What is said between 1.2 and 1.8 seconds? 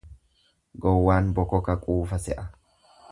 bokoka